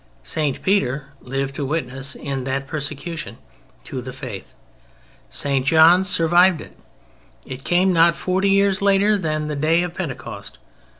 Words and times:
St. 0.23 0.63
Peter 0.63 1.09
lived 1.21 1.53
to 1.53 1.63
witness, 1.63 2.15
in 2.15 2.43
that 2.45 2.65
persecution, 2.65 3.37
to 3.85 4.01
the 4.01 4.11
Faith. 4.11 4.55
St. 5.29 5.63
John 5.63 6.03
survived 6.03 6.59
it. 6.59 6.75
It 7.45 7.63
came 7.63 7.93
not 7.93 8.15
forty 8.15 8.49
years 8.49 8.81
later 8.81 9.15
than 9.15 9.45
the 9.45 9.55
day 9.55 9.83
of 9.83 9.93
Pentecost. 9.93 10.57